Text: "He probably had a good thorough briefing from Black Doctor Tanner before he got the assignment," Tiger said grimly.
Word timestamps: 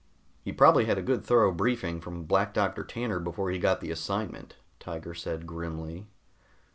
"He 0.41 0.51
probably 0.51 0.85
had 0.85 0.97
a 0.97 1.01
good 1.03 1.23
thorough 1.23 1.51
briefing 1.51 2.01
from 2.01 2.23
Black 2.23 2.55
Doctor 2.55 2.83
Tanner 2.83 3.19
before 3.19 3.51
he 3.51 3.59
got 3.59 3.81
the 3.81 3.91
assignment," 3.91 4.55
Tiger 4.79 5.13
said 5.13 5.45
grimly. 5.45 6.07